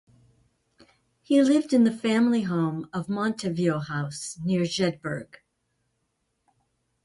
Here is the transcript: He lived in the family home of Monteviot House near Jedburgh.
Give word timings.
He 1.21 1.43
lived 1.43 1.73
in 1.73 1.83
the 1.83 1.91
family 1.91 2.41
home 2.41 2.89
of 2.91 3.05
Monteviot 3.05 3.85
House 3.85 4.39
near 4.43 4.63
Jedburgh. 4.63 5.35